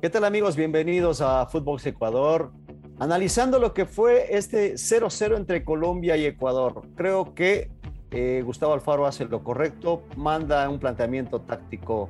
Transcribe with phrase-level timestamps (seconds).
[0.00, 0.56] ¿Qué tal amigos?
[0.56, 2.52] Bienvenidos a Footbox Ecuador.
[2.98, 6.80] Analizando lo que fue este 0-0 entre Colombia y Ecuador.
[6.96, 7.70] Creo que
[8.10, 12.08] eh, Gustavo Alfaro hace lo correcto, manda un planteamiento táctico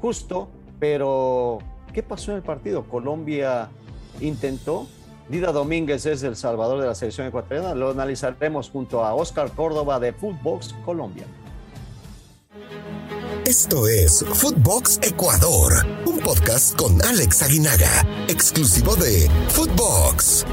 [0.00, 1.58] justo, pero
[1.92, 2.84] ¿qué pasó en el partido?
[2.84, 3.70] Colombia
[4.20, 4.86] intentó.
[5.28, 7.74] Dida Domínguez es el salvador de la selección ecuatoriana.
[7.74, 11.24] Lo analizaremos junto a Oscar Córdoba de Footbox Colombia.
[13.52, 20.46] Esto es Footbox Ecuador, un podcast con Alex Aguinaga, exclusivo de Footbox.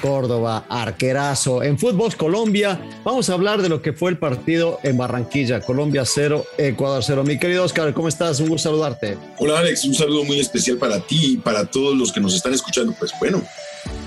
[0.00, 1.62] Córdoba, arquerazo.
[1.62, 6.06] En Footbox Colombia vamos a hablar de lo que fue el partido en Barranquilla, Colombia
[6.06, 7.24] 0, Ecuador 0.
[7.24, 8.40] Mi querido Oscar, ¿cómo estás?
[8.40, 9.18] Un gusto saludarte.
[9.36, 12.54] Hola Alex, un saludo muy especial para ti y para todos los que nos están
[12.54, 12.94] escuchando.
[12.98, 13.42] Pues bueno,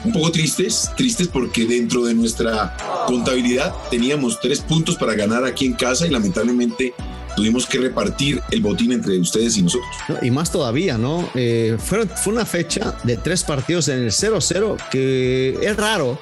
[0.03, 2.75] un poco tristes, tristes porque dentro de nuestra
[3.07, 6.93] contabilidad teníamos tres puntos para ganar aquí en casa y lamentablemente
[7.35, 9.89] tuvimos que repartir el botín entre ustedes y nosotros.
[10.21, 11.29] Y más todavía, ¿no?
[11.35, 16.19] Eh, fue, fue una fecha de tres partidos en el 0-0 que es raro.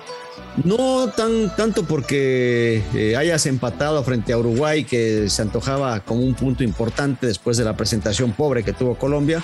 [0.64, 6.34] No tan, tanto porque eh, hayas empatado frente a Uruguay, que se antojaba como un
[6.34, 9.44] punto importante después de la presentación pobre que tuvo Colombia,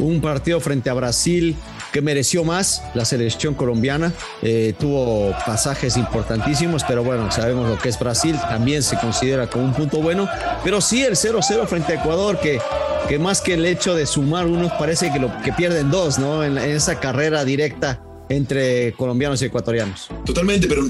[0.00, 1.56] un partido frente a Brasil
[1.92, 4.12] que mereció más la selección colombiana.
[4.42, 9.64] Eh, tuvo pasajes importantísimos, pero bueno, sabemos lo que es Brasil, también se considera como
[9.64, 10.28] un punto bueno.
[10.64, 12.60] Pero sí el 0-0 frente a Ecuador, que,
[13.08, 16.44] que más que el hecho de sumar unos, parece que, lo, que pierden dos, ¿no?
[16.44, 20.08] En, en esa carrera directa entre colombianos y ecuatorianos.
[20.24, 20.82] Totalmente, pero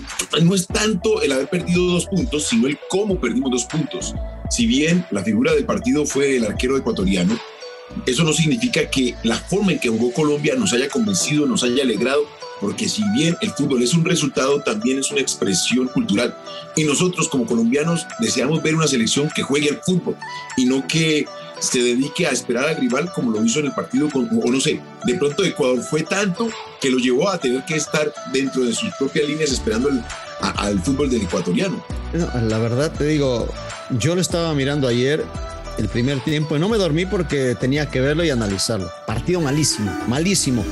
[0.42, 4.14] no es tanto el haber perdido dos puntos, sino el cómo perdimos dos puntos.
[4.50, 7.38] Si bien la figura del partido fue el arquero ecuatoriano,
[8.06, 11.82] eso no significa que la forma en que jugó Colombia nos haya convencido, nos haya
[11.82, 12.26] alegrado,
[12.60, 16.36] porque si bien el fútbol es un resultado, también es una expresión cultural.
[16.76, 20.16] Y nosotros como colombianos deseamos ver una selección que juegue al fútbol
[20.56, 21.26] y no que
[21.58, 24.60] se dedique a esperar al rival como lo hizo en el partido con, o no
[24.60, 26.48] sé, de pronto Ecuador fue tanto
[26.80, 29.90] que lo llevó a tener que estar dentro de sus propias líneas esperando
[30.40, 31.84] al fútbol del ecuatoriano.
[32.12, 33.46] La verdad te digo,
[33.98, 35.24] yo lo estaba mirando ayer
[35.80, 38.90] el primer tiempo y no me dormí porque tenía que verlo y analizarlo.
[39.06, 40.64] Partido malísimo, malísimo.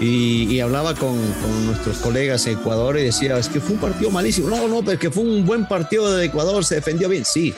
[0.00, 1.16] Y, hablaba con,
[1.66, 4.50] nuestros colegas en Ecuador y decía, es que fue un partido malísimo.
[4.50, 7.54] No, no, pero que fue un buen partido de Ecuador, se defendió bien, sí,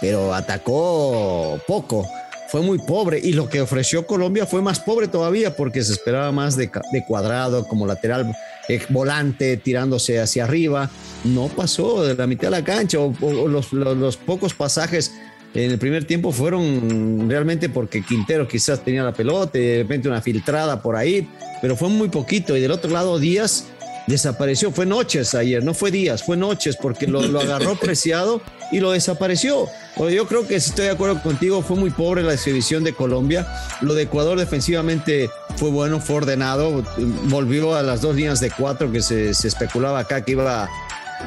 [0.00, 2.06] pero atacó poco.
[2.48, 6.32] Fue muy pobre y lo que ofreció Colombia fue más pobre todavía porque se esperaba
[6.32, 6.70] más de,
[7.06, 8.30] cuadrado como lateral
[8.68, 10.90] eh, volante tirándose hacia arriba.
[11.24, 15.12] No pasó de la mitad de la cancha o, los pocos pasajes
[15.54, 20.08] en el primer tiempo fueron realmente porque Quintero quizás tenía la pelota y de repente
[20.08, 21.28] una filtrada por ahí,
[21.60, 22.56] pero fue muy poquito.
[22.56, 23.66] Y del otro lado, Díaz
[24.06, 24.72] desapareció.
[24.72, 28.40] Fue noches ayer, no fue días, fue noches porque lo, lo agarró preciado
[28.70, 29.68] y lo desapareció.
[29.96, 33.46] Yo creo que si estoy de acuerdo contigo, fue muy pobre la exhibición de Colombia.
[33.82, 36.82] Lo de Ecuador defensivamente fue bueno, fue ordenado.
[37.24, 40.68] Volvió a las dos líneas de cuatro que se, se especulaba acá que iba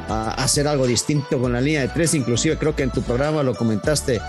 [0.08, 2.14] a hacer algo distinto con la línea de tres.
[2.14, 4.20] Inclusive creo que en tu programa lo comentaste,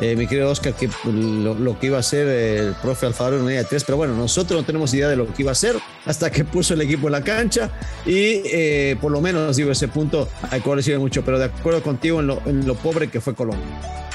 [0.00, 3.48] eh, mi querido Oscar, que lo, que iba a hacer el profe Alfaro en la
[3.48, 3.84] línea de tres.
[3.84, 5.76] Pero bueno, nosotros no tenemos idea de lo que iba a hacer
[6.06, 7.70] hasta que puso el equipo en la cancha
[8.04, 11.82] y eh, por lo menos, digo, ese punto hay que decir mucho, pero de acuerdo
[11.82, 13.64] contigo en lo, pobre que fue Colombia.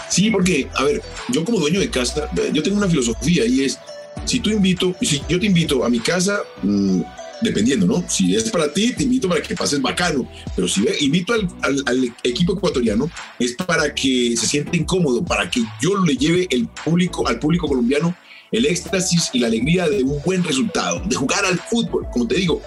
[0.09, 3.79] Sí, porque, a ver, yo como dueño de casa, yo tengo una filosofía y es,
[4.25, 7.01] si tú invito, si yo te invito a mi casa, mmm,
[7.41, 8.03] dependiendo, ¿no?
[8.07, 11.47] Si es para ti, te invito para que pases bacano, pero si invito al,
[11.85, 16.67] al, equipo ecuatoriano, es para que se sienta incómodo, para que yo le lleve el
[16.67, 18.16] público, al público colombiano
[18.51, 22.07] el éxtasis y la alegría de un buen resultado, de jugar al fútbol.
[22.11, 22.61] Como te digo,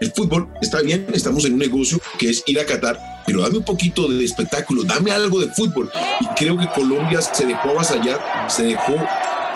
[0.00, 3.58] el fútbol está bien, estamos en un negocio que es ir a Qatar, pero dame
[3.58, 5.90] un poquito de espectáculo, dame algo de fútbol.
[6.20, 8.94] Y creo que Colombia se dejó avasallar, se dejó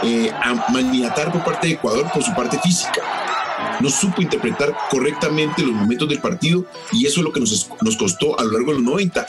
[0.03, 0.31] eh,
[0.73, 3.20] maniatar por parte de Ecuador por su parte física
[3.81, 7.97] no supo interpretar correctamente los momentos del partido y eso es lo que nos, nos
[7.97, 9.27] costó a lo largo de los 90.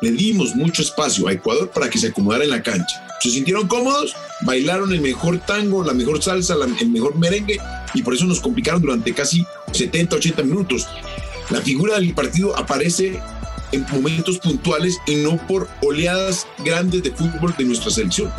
[0.00, 3.06] Le dimos mucho espacio a Ecuador para que se acomodara en la cancha.
[3.20, 7.58] Se sintieron cómodos, bailaron el mejor tango, la mejor salsa, el mejor merengue
[7.92, 10.88] y por eso nos complicaron durante casi 70, 80 minutos.
[11.50, 13.20] La figura del partido aparece
[13.72, 18.32] en momentos puntuales y no por oleadas grandes de fútbol de nuestra selección.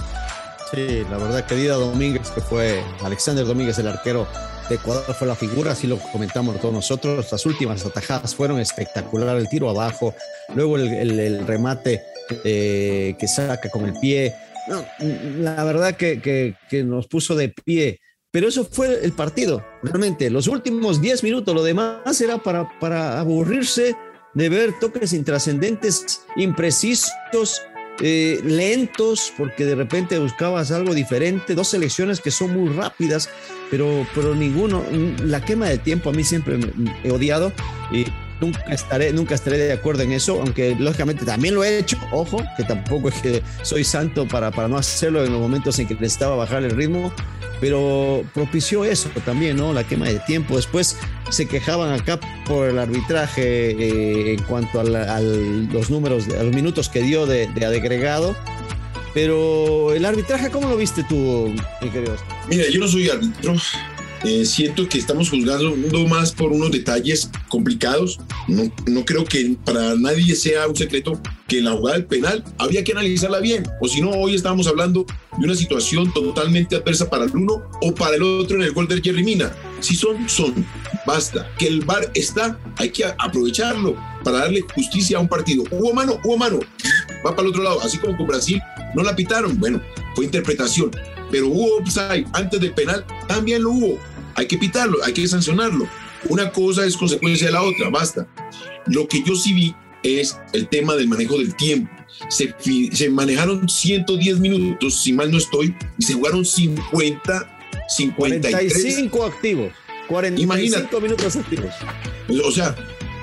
[0.72, 4.26] Sí, la verdad, querida Domínguez, que fue Alexander Domínguez, el arquero
[4.70, 7.32] de Ecuador, fue la figura, así lo comentamos todos nosotros.
[7.32, 10.14] Las últimas atajadas fueron espectaculares, el tiro abajo,
[10.56, 12.02] luego el, el, el remate
[12.44, 14.34] eh, que saca con el pie.
[14.68, 14.86] No,
[15.40, 18.00] la verdad que, que, que, nos puso de pie.
[18.32, 20.30] Pero eso fue el partido, realmente.
[20.30, 23.96] Los últimos 10 minutos, lo demás era para, para aburrirse
[24.34, 27.62] de ver toques intrascendentes, imprecisos,
[28.00, 33.30] eh, lentos, porque de repente buscabas algo diferente, dos selecciones que son muy rápidas,
[33.70, 34.84] pero, pero ninguno,
[35.24, 36.60] la quema de tiempo a mí siempre
[37.04, 37.54] he odiado
[37.92, 38.06] y
[38.40, 42.44] nunca estaré, nunca estaré de acuerdo en eso, aunque lógicamente también lo he hecho, ojo,
[42.58, 43.10] que tampoco
[43.62, 47.14] soy santo para, para no hacerlo en los momentos en que necesitaba bajar el ritmo,
[47.62, 49.72] pero propició eso también, ¿no?
[49.72, 50.56] La quema de tiempo.
[50.56, 50.98] Después
[51.30, 56.90] se quejaban acá por el arbitraje eh, en cuanto a, los números, a los minutos
[56.90, 58.36] que dio de, de, agregado.
[59.14, 62.16] Pero el arbitraje, ¿cómo lo viste tú, mi querido?
[62.50, 63.56] Mira, yo no soy árbitro,
[64.24, 65.76] eh, siento que estamos juzgando
[66.08, 68.20] más por unos detalles complicados.
[68.48, 72.84] No, no creo que para nadie sea un secreto que la jugada del penal había
[72.84, 73.64] que analizarla bien.
[73.82, 75.06] O si no, hoy estábamos hablando
[75.38, 78.88] de una situación totalmente adversa para el uno o para el otro en el gol
[78.88, 79.52] de Jerry Mina.
[79.80, 80.66] Si son, son.
[81.08, 81.50] Basta.
[81.58, 85.64] Que el VAR está, hay que aprovecharlo para darle justicia a un partido.
[85.72, 86.60] Hubo mano, hubo mano.
[87.26, 87.82] Va para el otro lado.
[87.82, 88.62] Así como con Brasil
[88.96, 89.60] no la pitaron.
[89.60, 89.82] Bueno,
[90.16, 90.92] fue interpretación.
[91.32, 95.88] Pero hubo offside antes del penal, también lo hubo hay que pitarlo, hay que sancionarlo.
[96.30, 98.28] Una cosa es consecuencia de la otra, basta.
[98.88, 101.92] Lo que yo sí vi es el tema del manejo del tiempo.
[102.30, 102.54] Se,
[102.92, 108.74] se manejaron 110 minutos, si mal no estoy, y se jugaron 50, 53.
[108.74, 109.74] 45 activos.
[110.08, 111.02] 45 Imagínate.
[111.02, 111.74] minutos activos.
[112.46, 112.76] O sea,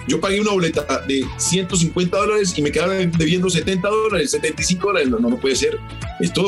[0.09, 5.09] yo pagué una boleta de 150 dólares y me quedaron debiendo 70 dólares, 75 dólares.
[5.11, 5.79] No, no, puede ser.
[6.19, 6.43] Esto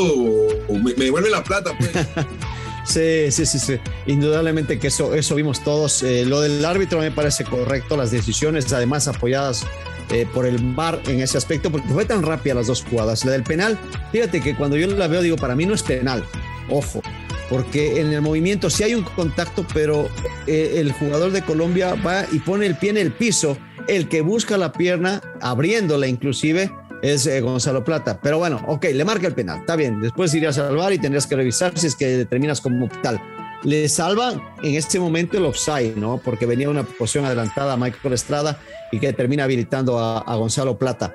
[0.71, 1.91] me, me devuelve la plata, pues.
[2.85, 3.79] Sí, sí, sí, sí.
[4.06, 6.03] Indudablemente que eso, eso vimos todos.
[6.03, 9.67] Eh, lo del árbitro me parece correcto, las decisiones además apoyadas
[10.11, 13.25] eh, por el VAR en ese aspecto, porque fue tan rápida las dos jugadas.
[13.25, 13.79] La del penal,
[14.11, 16.25] fíjate que cuando yo la veo digo, para mí no es penal,
[16.69, 17.00] ojo,
[17.49, 20.09] porque en el movimiento sí hay un contacto, pero
[20.49, 23.56] eh, el jugador de Colombia va y pone el pie en el piso,
[23.87, 28.20] el que busca la pierna, abriéndola inclusive, es eh, Gonzalo Plata.
[28.23, 30.00] Pero bueno, ok, le marca el penal, está bien.
[30.00, 33.20] Después irías a salvar y tendrías que revisar si es que determinas como tal.
[33.62, 36.19] Le salva en este momento el offside, ¿no?
[36.19, 38.58] Porque venía una posición adelantada a Michael Estrada
[38.91, 41.14] y que termina habilitando a, a Gonzalo Plata.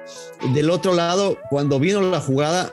[0.54, 2.72] Del otro lado, cuando vino la jugada,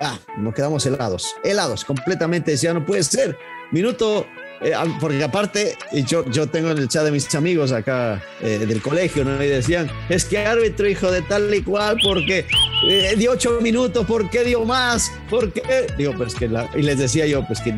[0.00, 2.50] ah, nos quedamos helados, helados, completamente.
[2.50, 3.36] Decía, no puede ser.
[3.70, 4.26] Minuto
[4.62, 5.76] eh, porque aparte,
[6.06, 9.42] yo, yo tengo en el chat de mis amigos acá eh, del colegio, ¿no?
[9.42, 12.46] Y decían, es que árbitro, hijo de tal y cual, porque
[12.88, 15.10] eh, dio ocho minutos, ¿por qué dio más?
[15.28, 15.86] ¿Por qué?
[15.98, 17.72] Digo, pues que la, y les decía yo, pues que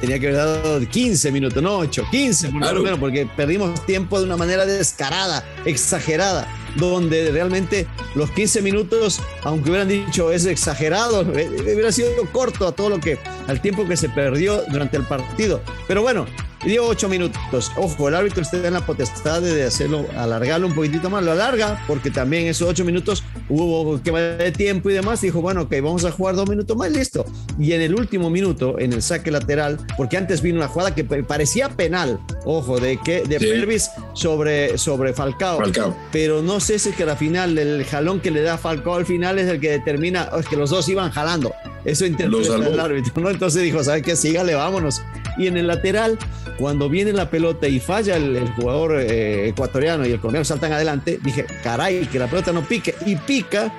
[0.00, 4.18] tenía que haber dado 15 minutos, no 8, 15, por lo menos, porque perdimos tiempo
[4.18, 11.22] de una manera descarada, exagerada donde realmente los 15 minutos, aunque hubieran dicho es exagerado,
[11.22, 15.04] eh, hubiera sido corto a todo lo que, al tiempo que se perdió durante el
[15.04, 15.60] partido.
[15.86, 16.26] Pero bueno,
[16.64, 17.72] dio ocho minutos.
[17.76, 21.82] Ojo, el árbitro está en la potestad de hacerlo, alargarlo un poquitito más, lo alarga,
[21.86, 25.20] porque también esos ocho minutos hubo que de tiempo y demás.
[25.20, 27.24] Dijo, bueno, ok, vamos a jugar dos minutos más, listo.
[27.58, 31.04] Y en el último minuto, en el saque lateral, porque antes vino una jugada que
[31.04, 35.58] parecía penal, ojo, de que de Pervis sobre, sobre Falcao.
[35.58, 35.96] Falcao.
[36.12, 39.06] Pero no sé si es que al final, el jalón que le da Falcao al
[39.06, 41.54] final es el que determina, es que los dos iban jalando.
[41.84, 43.30] Eso interpreta el árbitro, ¿no?
[43.30, 44.14] Entonces dijo, ¿sabes qué?
[44.14, 45.00] Sígale, vámonos.
[45.40, 46.18] Y en el lateral,
[46.58, 51.18] cuando viene la pelota y falla el, jugador eh, ecuatoriano y el colombiano saltan adelante,
[51.22, 52.94] dije, caray, que la pelota no pique.
[53.06, 53.72] Y pica,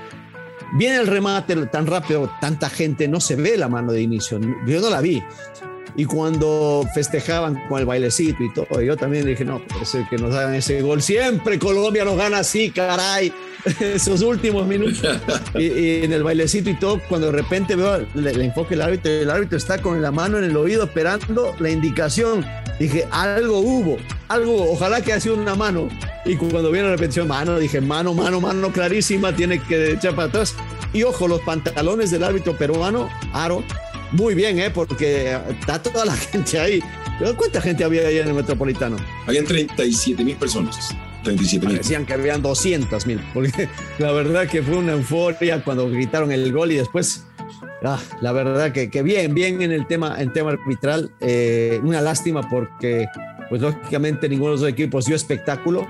[0.73, 4.39] viene el remate tan rápido, tanta gente, no se ve la mano de inicio.
[4.65, 5.21] Yo no la vi.
[5.95, 9.62] Y cuando festejaban con el bailecito y todo, yo también dije, no,
[10.10, 11.01] que nos hagan ese gol.
[11.01, 13.33] Siempre Colombia nos gana así, caray.
[13.79, 15.01] Esos últimos minutos.
[15.55, 19.29] Y, en el bailecito y todo, cuando de repente veo el, enfoque del árbitro, el
[19.29, 22.45] árbitro está con la mano en el oído esperando la indicación.
[22.79, 25.89] Dije, algo hubo, algo, ojalá que haya sido una mano.
[26.25, 30.29] Y cuando viene la repetición, mano, dije, mano, mano, mano clarísima, tiene que echar para
[30.29, 30.55] atrás.
[30.93, 33.63] Y ojo, los pantalones del árbitro peruano, Aro,
[34.12, 34.70] muy bien, ¿eh?
[34.70, 36.82] porque está toda la gente ahí.
[37.38, 38.98] ¿Cuánta gente había ahí en el Metropolitano?
[39.27, 40.96] Habían 37 mil personas.
[41.24, 41.77] 37 mil.
[41.77, 46.51] Decían que habían 200 mil, porque la verdad que fue una euforia cuando gritaron el
[46.51, 47.25] gol y después,
[47.84, 51.12] ah, la verdad que, que, bien, bien en el tema, en tema arbitral.
[51.20, 53.06] Eh, una lástima porque,
[53.50, 55.88] pues lógicamente, ninguno de los dos equipos dio espectáculo.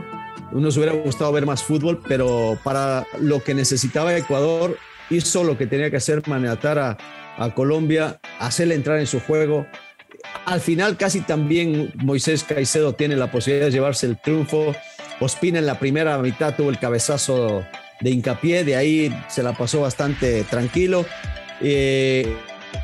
[0.52, 4.78] Nos hubiera gustado ver más fútbol, pero para lo que necesitaba Ecuador,
[5.10, 6.98] hizo lo que tenía que hacer, maniatar a
[7.38, 9.66] a Colombia, hacerle entrar en su juego.
[10.46, 14.76] Al final casi también Moisés Caicedo tiene la posibilidad de llevarse el triunfo.
[15.20, 17.64] Ospina en la primera mitad tuvo el cabezazo
[18.02, 21.06] de hincapié, de ahí se la pasó bastante tranquilo.
[21.62, 22.36] Eh,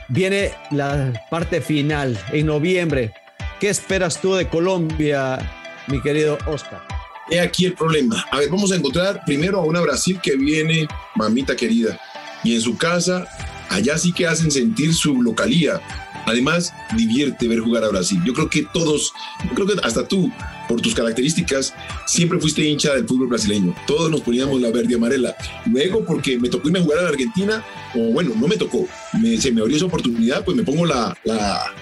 [0.07, 3.13] viene la parte final en noviembre.
[3.59, 5.39] ¿Qué esperas tú de Colombia,
[5.87, 6.81] mi querido Oscar?
[7.29, 8.23] He aquí el problema.
[8.31, 11.99] A ver, vamos a encontrar primero a una Brasil que viene, mamita querida,
[12.43, 13.27] y en su casa,
[13.69, 15.81] allá sí que hacen sentir su localía.
[16.27, 18.19] Además, divierte ver jugar a Brasil.
[18.25, 19.13] Yo creo que todos,
[19.45, 20.29] yo creo que hasta tú,
[20.67, 21.74] por tus características,
[22.05, 23.74] siempre fuiste hincha del fútbol brasileño.
[23.88, 25.38] Todos nos poníamos la verde y amarela.
[25.65, 27.63] Luego, porque me tocó irme a jugar a la Argentina,
[27.95, 28.86] o bueno, no me tocó,
[29.21, 31.74] me, se me abrió esa oportunidad, pues me pongo la, la,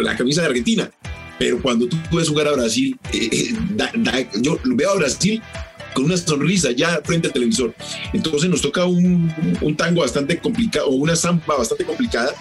[0.00, 0.90] la, camisa de Argentina.
[1.38, 5.42] Pero cuando tú puedes jugar a Brasil, eh, eh, yo veo a Brasil
[5.94, 7.74] con una sonrisa ya frente al televisor.
[8.12, 12.34] Entonces nos toca un, un tango bastante complicado, o una zampa bastante complicada,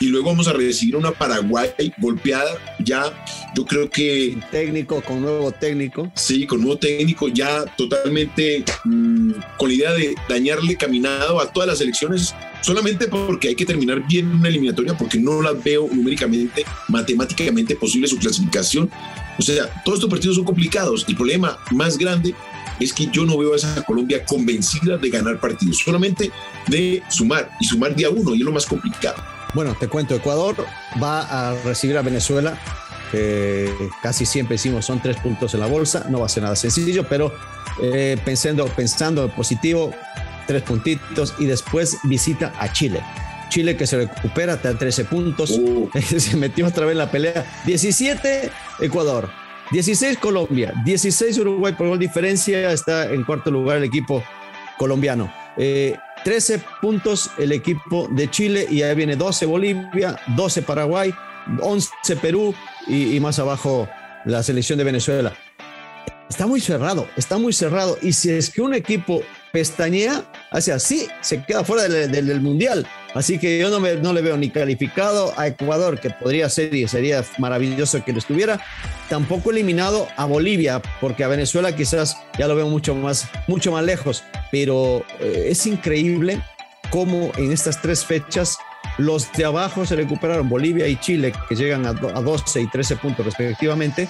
[0.00, 3.12] y luego vamos a recibir una Paraguay golpeada ya
[3.54, 6.10] yo creo que técnico con nuevo técnico.
[6.14, 11.68] Sí con nuevo técnico ya totalmente mm, con la idea de dañarle caminado a todas
[11.68, 16.64] las elecciones solamente porque hay que terminar bien una eliminatoria porque no la veo numéricamente
[16.88, 18.90] matemáticamente posible su clasificación.
[19.38, 21.04] O sea todos estos partidos son complicados.
[21.08, 22.34] El problema más grande
[22.80, 26.30] es que yo no veo a esa Colombia convencida de ganar partidos, solamente
[26.68, 29.22] de sumar y sumar día uno, y es lo más complicado.
[29.54, 30.56] Bueno, te cuento, Ecuador
[31.02, 32.58] va a recibir a Venezuela,
[33.10, 36.56] que casi siempre decimos son tres puntos en la bolsa, no va a ser nada
[36.56, 37.32] sencillo, pero
[37.80, 39.92] eh, pensando, pensando en positivo,
[40.46, 43.00] tres puntitos y después visita a Chile.
[43.48, 45.88] Chile que se recupera, está 13 puntos, uh.
[46.18, 47.62] se metió otra vez en la pelea.
[47.66, 48.50] 17
[48.80, 49.30] Ecuador,
[49.70, 54.22] 16 Colombia, 16 Uruguay por gol diferencia, está en cuarto lugar el equipo
[54.78, 55.32] colombiano.
[55.56, 61.14] Eh, 13 puntos el equipo de Chile y ahí viene 12 Bolivia, 12 Paraguay,
[61.60, 62.54] 11 Perú
[62.86, 63.88] y, más abajo
[64.24, 65.32] la selección de Venezuela.
[66.28, 67.98] Está muy cerrado, está muy cerrado.
[68.00, 72.86] Y si es que un equipo pestañea, hace así, se queda fuera del Mundial.
[73.14, 76.74] Así que yo no, me, no le veo ni calificado a Ecuador, que podría ser
[76.74, 78.60] y sería maravilloso que lo estuviera,
[79.08, 83.84] tampoco eliminado a Bolivia, porque a Venezuela quizás ya lo veo mucho más, mucho más
[83.84, 86.42] lejos, pero eh, es increíble
[86.90, 88.58] cómo en estas tres fechas
[88.98, 92.96] los de abajo se recuperaron, Bolivia y Chile, que llegan a, a 12 y 13
[92.96, 94.08] puntos respectivamente,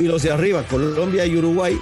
[0.00, 1.78] y los de arriba, Colombia y Uruguay,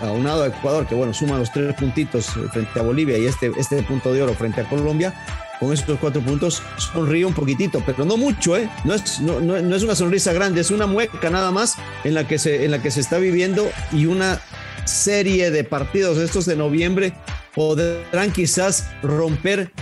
[0.00, 3.82] aunado a Ecuador, que bueno, suman los tres puntitos frente a Bolivia y este, este
[3.82, 5.12] punto de oro frente a Colombia,
[5.58, 8.68] con estos cuatro puntos sonríe un poquitito, pero no mucho, ¿eh?
[8.84, 11.74] No es, no, no, es una sonrisa grande, es una mueca nada más
[12.04, 14.40] en la, que se, en la que se está viviendo y una
[14.84, 17.12] serie de partidos estos de noviembre
[17.54, 19.72] podrán quizás romper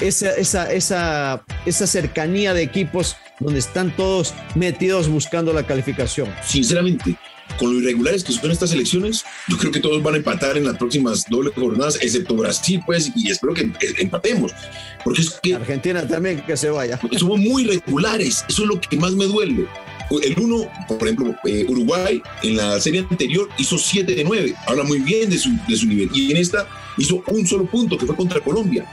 [0.00, 6.28] esa, esa, esa, esa cercanía de equipos donde están todos metidos buscando la calificación.
[6.44, 7.16] Sinceramente,
[7.60, 10.64] con lo irregulares que son estas elecciones, yo creo que todos van a empatar en
[10.64, 14.52] las próximas dobles jornadas, excepto Brasil, pues, y espero que empatemos.
[15.04, 15.54] Porque es que.
[15.54, 16.98] Argentina también que se vaya.
[17.18, 19.66] Somos muy regulares, eso es lo que más me duele.
[20.22, 24.82] El uno, por ejemplo, eh, Uruguay en la serie anterior hizo 7 de 9, habla
[24.82, 28.06] muy bien de su, de su nivel, y en esta hizo un solo punto que
[28.06, 28.86] fue contra Colombia.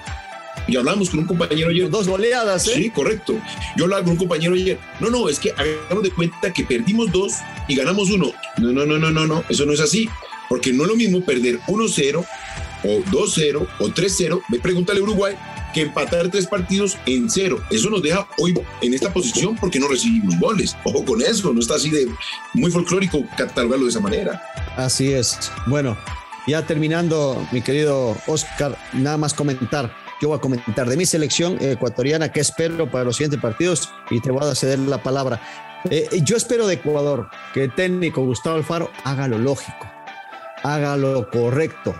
[0.68, 1.90] Y hablamos con un compañero ayer.
[1.90, 2.74] Dos goleadas, ¿eh?
[2.76, 3.40] Sí, correcto.
[3.76, 4.78] Yo hablaba con un compañero ayer.
[5.00, 7.34] No, no, es que hagamos de cuenta que perdimos dos
[7.68, 8.34] y ganamos uno.
[8.58, 9.44] No, no, no, no, no, no.
[9.50, 10.10] Eso no es así.
[10.50, 12.26] Porque no es lo mismo perder 1-0
[12.84, 14.42] o 2-0 o 3-0.
[14.62, 15.36] Pregúntale a Uruguay
[15.74, 17.62] que empatar tres partidos en cero.
[17.70, 20.76] Eso nos deja hoy en esta posición porque no recibimos goles.
[20.84, 22.08] Ojo con eso, no está así de
[22.54, 24.42] muy folclórico catalogarlo de esa manera.
[24.76, 25.52] Así es.
[25.68, 25.98] Bueno,
[26.48, 31.58] ya terminando, mi querido Oscar, nada más comentar yo voy a comentar de mi selección
[31.62, 35.42] ecuatoriana que espero para los siguientes partidos y te voy a ceder la palabra.
[35.90, 39.90] Eh, yo espero de Ecuador que el técnico Gustavo Alfaro haga lo lógico,
[40.64, 41.96] haga lo correcto,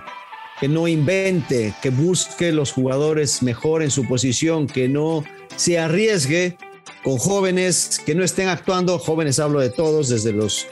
[0.60, 5.24] que no invente, que busque los jugadores mejor en su posición, que no
[5.56, 6.58] se arriesgue
[7.04, 10.68] con jóvenes que no estén actuando, jóvenes hablo de todos, desde los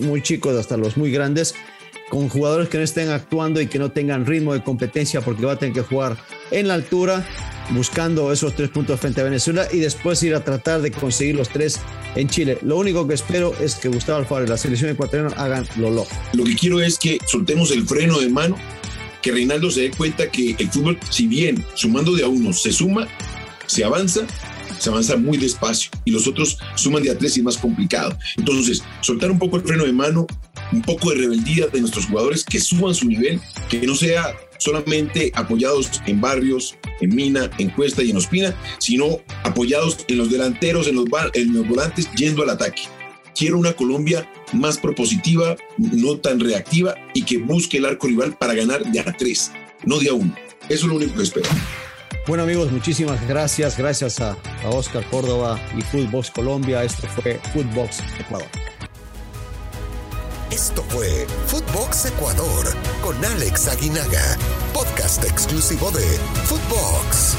[0.00, 1.54] muy chicos hasta los muy grandes,
[2.08, 5.52] con jugadores que no estén actuando y que no tengan ritmo de competencia porque va
[5.52, 6.16] a tener que jugar
[6.50, 7.26] en la altura
[7.70, 11.48] buscando esos tres puntos frente a Venezuela y después ir a tratar de conseguir los
[11.48, 11.80] tres
[12.14, 12.58] en Chile.
[12.62, 16.10] Lo único que espero es que Gustavo Alfaro y la selección ecuatoriana hagan lo loco.
[16.32, 18.56] Lo que quiero es que soltemos el freno de mano,
[19.22, 22.72] que Reinaldo se dé cuenta que el fútbol, si bien sumando de a uno se
[22.72, 23.08] suma,
[23.66, 24.20] se avanza,
[24.78, 28.16] se avanza muy despacio y los otros suman de a tres y es más complicado.
[28.36, 30.26] Entonces, soltar un poco el freno de mano,
[30.72, 35.32] un poco de rebeldía de nuestros jugadores, que suban su nivel, que no sea solamente
[35.34, 40.88] apoyados en barrios, en Mina, en Cuesta y en Ospina, sino apoyados en los delanteros,
[40.88, 42.82] en los, volantes, yendo al ataque.
[43.34, 48.54] Quiero una Colombia más propositiva, no tan reactiva y que busque el arco rival para
[48.54, 49.52] ganar de a tres,
[49.84, 50.34] no de a uno.
[50.68, 51.48] Eso es lo único que espero.
[52.26, 53.76] Bueno amigos, muchísimas gracias.
[53.76, 56.82] Gracias a, a Oscar Córdoba y Footbox Colombia.
[56.82, 58.65] Esto fue Footbox Ecuador.
[60.50, 62.66] Esto fue Footbox Ecuador
[63.02, 64.38] con Alex Aguinaga,
[64.72, 66.04] podcast exclusivo de
[66.44, 67.36] Footbox.